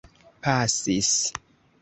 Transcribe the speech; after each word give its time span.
pasis 0.43 1.13